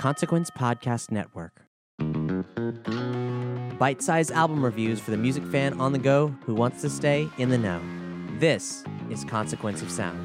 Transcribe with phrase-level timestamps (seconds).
[0.00, 1.66] Consequence Podcast Network.
[3.78, 7.28] Bite sized album reviews for the music fan on the go who wants to stay
[7.36, 7.82] in the know.
[8.38, 10.16] This is Consequence of Sound.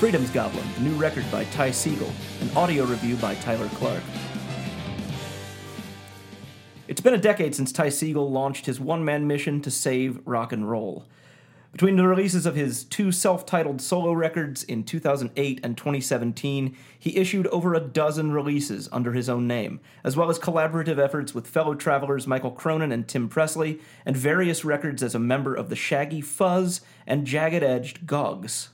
[0.00, 4.02] Freedom's Goblin, a new record by Ty an audio review by Tyler Clark.
[6.86, 10.52] It's been a decade since Ty Segall launched his one man mission to save rock
[10.52, 11.06] and roll.
[11.72, 17.16] Between the releases of his two self titled solo records in 2008 and 2017, he
[17.16, 21.46] issued over a dozen releases under his own name, as well as collaborative efforts with
[21.46, 25.76] fellow travelers Mikal Cronin and Tim Presley, and various records as a member of the
[25.76, 28.68] Shaggy Fuzz and Jagged Edged Goggs.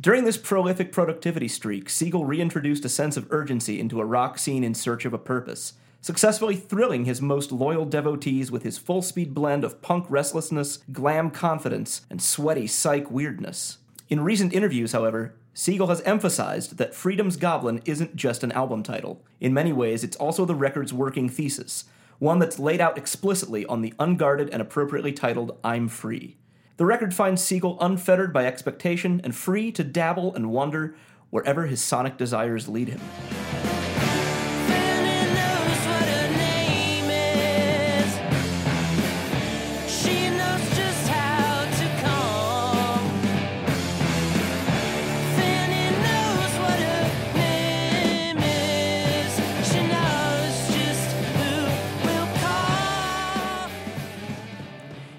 [0.00, 4.62] During this prolific productivity streak, Segall reintroduced a sense of urgency into a rock scene
[4.62, 9.34] in search of a purpose, successfully thrilling his most loyal devotees with his full speed
[9.34, 13.78] blend of punk restlessness, glam confidence, and sweaty psych weirdness.
[14.08, 19.24] In recent interviews, however, Segall has emphasized that Freedom's Goblin isn't just an album title.
[19.40, 21.86] In many ways, it's also the record's working thesis,
[22.20, 26.36] one that's laid out explicitly on the unguarded and appropriately titled I'm Free.
[26.78, 30.94] The record finds Segall unfettered by expectation and free to dabble and wander
[31.30, 33.00] wherever his sonic desires lead him.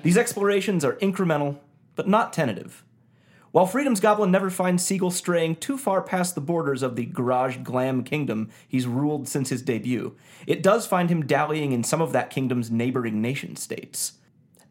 [0.09, 1.59] These explorations are incremental,
[1.95, 2.83] but not tentative.
[3.51, 7.57] While Freedom's Goblin never finds Segall straying too far past the borders of the garage
[7.57, 10.17] glam kingdom he's ruled since his debut,
[10.47, 14.13] it does find him dallying in some of that kingdom's neighboring nation states.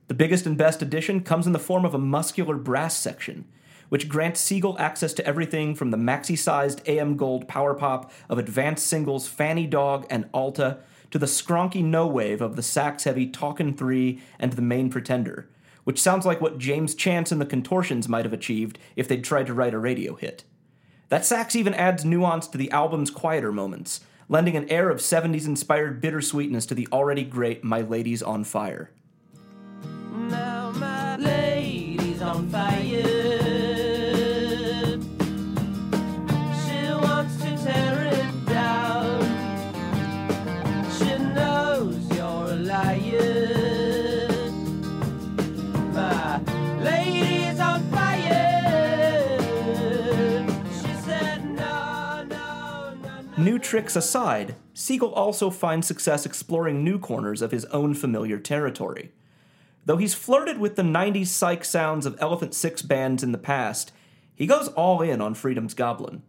[0.08, 3.44] The biggest and best addition comes in the form of a muscular brass section,
[3.90, 8.38] which grants Segall access to everything from the maxi sized AM Gold power pop of
[8.38, 10.80] advanced singles Fanny Dog and Alta
[11.10, 15.48] to the skronky no wave of the sax heavy Talkin' 3 and The Main Pretender,
[15.84, 19.46] which sounds like what James Chance and the Contortions might have achieved if they'd tried
[19.46, 20.44] to write a radio hit.
[21.08, 25.46] That sax even adds nuance to the album's quieter moments, lending an air of 70s
[25.46, 28.90] inspired bittersweetness to the already great My Lady's on Fire.
[53.38, 59.12] New tricks aside, Segall also finds success exploring new corners of his own familiar territory.
[59.84, 63.92] Though he's flirted with the 90s psych sounds of Elephant Six bands in the past,
[64.34, 66.24] he goes all in on Freedom's Goblin.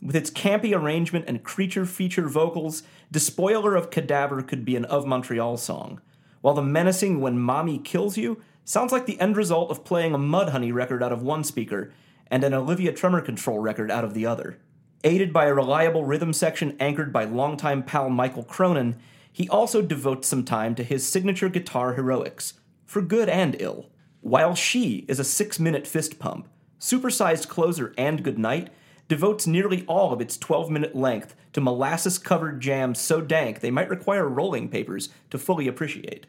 [0.00, 5.06] With its campy arrangement and creature feature vocals, Despoiler of Cadaver could be an Of
[5.06, 6.00] Montreal song,
[6.40, 10.18] while the menacing When Mommy Kills You sounds like the end result of playing a
[10.18, 11.92] Mudhoney record out of one speaker
[12.28, 14.58] and an Olivia Tremor Control record out of the other.
[15.04, 18.96] Aided by a reliable rhythm section anchored by longtime pal Mikal Cronin,
[19.32, 22.54] he also devotes some time to his signature guitar heroics,
[22.84, 23.86] for good and ill.
[24.22, 26.48] While She is a six minute fist pump,
[26.80, 28.70] Supersized Closer and Goodnight
[29.06, 33.70] devotes nearly all of its 12 minute length to molasses covered jams so dank they
[33.70, 36.26] might require rolling papers to fully appreciate.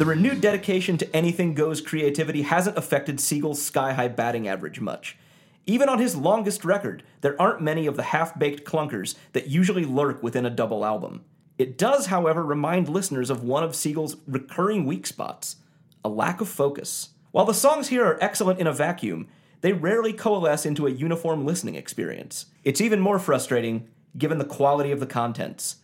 [0.00, 5.18] The renewed dedication to anything goes creativity hasn't affected Segall's sky high batting average much.
[5.66, 9.84] Even on his longest record, there aren't many of the half baked clunkers that usually
[9.84, 11.26] lurk within a double album.
[11.58, 15.56] It does, however, remind listeners of one of Segall's recurring weak spots
[16.02, 17.10] a lack of focus.
[17.30, 19.28] While the songs here are excellent in a vacuum,
[19.60, 22.46] they rarely coalesce into a uniform listening experience.
[22.64, 23.86] It's even more frustrating
[24.16, 25.76] given the quality of the contents.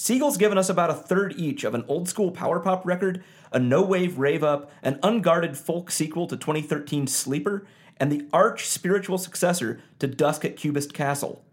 [0.00, 3.58] Segall's given us about a third each of an old school power pop record, a
[3.58, 7.66] no wave rave up, an unguarded folk sequel to 2013 Sleeper,
[7.96, 11.44] and the arch spiritual successor to Dusk at Cubist Castle.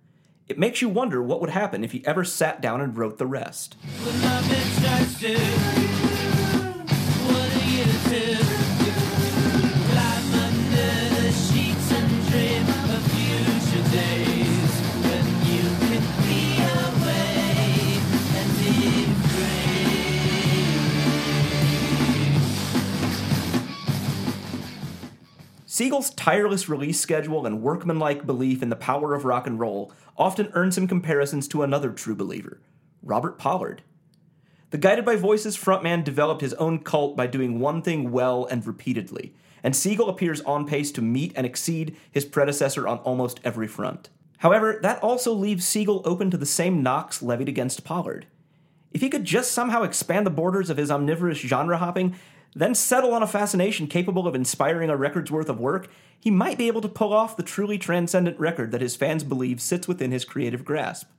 [0.47, 3.25] It makes you wonder what would happen if he ever sat down and wrote the
[3.25, 3.77] rest.
[25.75, 30.49] Segall's tireless release schedule and workmanlike belief in the power of rock and roll often
[30.53, 32.61] earns him comparisons to another true believer,
[33.03, 33.81] Robert Pollard.
[34.69, 38.65] The Guided by Voices frontman developed his own cult by doing one thing well and
[38.65, 43.67] repeatedly, and Segall appears on pace to meet and exceed his predecessor on almost every
[43.67, 44.09] front.
[44.37, 48.27] However, that also leaves Segall open to the same knocks levied against Pollard.
[48.93, 52.15] If he could just somehow expand the borders of his omnivorous genre hopping,
[52.55, 56.57] then settle on a fascination capable of inspiring a record's worth of work, he might
[56.57, 60.11] be able to pull off the truly transcendent record that his fans believe sits within
[60.11, 61.09] his creative grasp.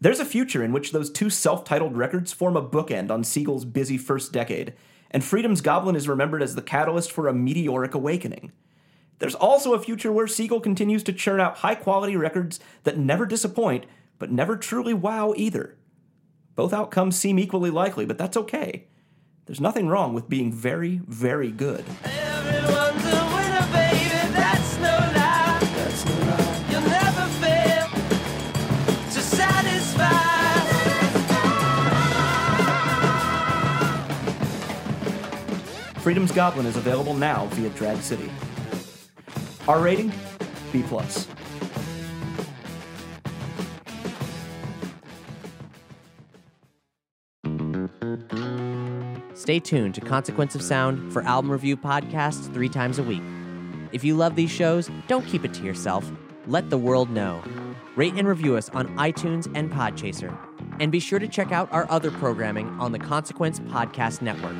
[0.00, 3.64] There's a future in which those two self titled records form a bookend on Segall's
[3.64, 4.74] busy first decade,
[5.10, 8.52] and Freedom's Goblin is remembered as the catalyst for a meteoric awakening.
[9.18, 13.26] There's also a future where Segall continues to churn out high quality records that never
[13.26, 13.86] disappoint,
[14.20, 15.76] but never truly wow either.
[16.54, 18.86] Both outcomes seem equally likely, but that's okay.
[19.48, 21.82] There's nothing wrong with being very, very good.
[22.04, 24.10] Everyone's a winner, baby.
[24.34, 25.58] That's no lie.
[26.70, 27.88] You'll never fail
[29.06, 30.12] to satisfy.
[36.02, 38.30] Freedom's Goblin is available now via Drag City.
[39.66, 40.12] R rating
[40.72, 41.26] B plus.
[49.38, 53.22] Stay tuned to Consequence of Sound for album review podcasts three times a week.
[53.92, 56.10] If you love these shows, don't keep it to yourself.
[56.48, 57.40] Let the world know.
[57.94, 60.36] Rate and review us on iTunes and Podchaser.
[60.80, 64.56] And be sure to check out our other programming on the Consequence Podcast Network.